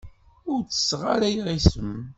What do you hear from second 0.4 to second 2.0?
Ur ttesseɣ ara iɣisem.